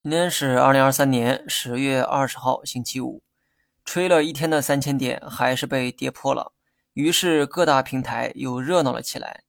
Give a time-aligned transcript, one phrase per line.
[0.00, 3.20] 今天是二零二三年十月二十号，星期五。
[3.84, 6.52] 吹了一天的三千点还是被跌破了，
[6.92, 9.42] 于是各大平台又热闹了起来。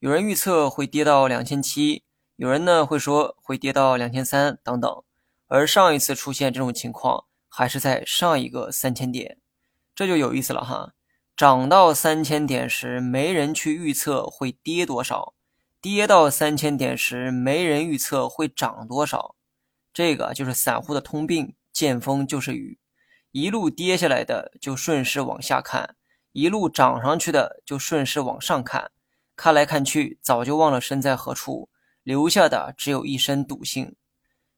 [0.00, 2.04] 有人预测会跌到两千七，
[2.36, 5.02] 有人呢会说会跌到两千三等等。
[5.46, 9.38] 而上一次出现这种情况，还是在上一个三千点，
[9.94, 10.92] 这就有意思了哈。
[11.34, 15.32] 涨到三千点时，没人去预测会跌多少；
[15.80, 19.34] 跌到三千点时，没人预测会涨多少。
[19.94, 22.80] 这个就是散户的通病，见风就是雨，
[23.30, 25.94] 一路跌下来的就顺势往下看，
[26.32, 28.90] 一路涨上去的就顺势往上看，
[29.36, 31.68] 看来看去早就忘了身在何处，
[32.02, 33.94] 留下的只有一身赌性。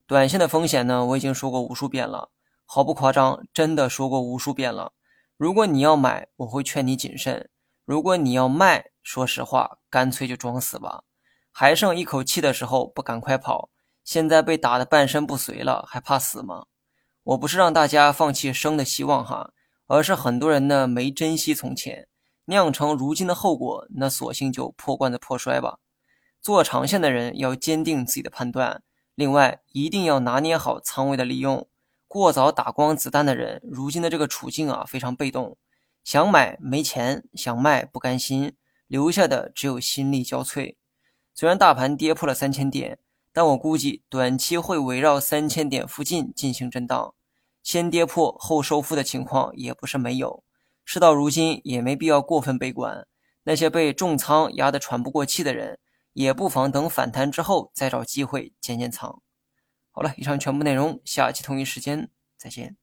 [0.06, 2.30] 短线的风险呢，我已经说过无数遍了，
[2.64, 4.94] 毫不夸张，真的说过无数遍了。
[5.36, 7.48] 如果你要买，我会劝你谨慎；
[7.84, 11.04] 如果你要卖，说实话，干脆就装死吧，
[11.52, 13.68] 还剩一口气的时候不赶快跑。
[14.06, 16.66] 现在被打得半身不遂了，还怕死吗？
[17.24, 19.50] 我不是让大家放弃生的希望哈，
[19.88, 22.06] 而是很多人呢没珍惜从前，
[22.44, 25.78] 酿成如今的后果，那索性就破罐子破摔吧。
[26.40, 28.84] 做长线的人要坚定自己的判断，
[29.16, 31.68] 另外一定要拿捏好仓位的利用。
[32.06, 35.58] 过早打光子弹的人，如今的这个处境啊非常被动，
[36.04, 38.54] 想买没钱，想卖不甘心，
[38.86, 40.76] 留下的只有心力交瘁。
[41.34, 43.00] 虽然大盘跌破了三千点。
[43.36, 47.14] 但我估计短期会围绕三千点附近进行震荡，
[47.62, 50.42] 先跌破后收复的情况也不是没有。
[50.86, 53.06] 事到如今也没必要过分悲观，
[53.42, 55.78] 那些被重仓压得喘不过气的人，
[56.14, 59.20] 也不妨等反弹之后再找机会减减仓。
[59.90, 62.78] 好了，以上全部内容，下期同一时间再见。